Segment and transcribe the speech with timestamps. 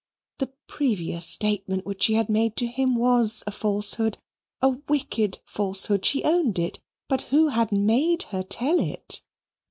[0.39, 4.17] The previous statement which she had made to him was a falsehood
[4.59, 6.79] a wicked falsehood she owned it.
[7.07, 9.21] But who had made her tell it?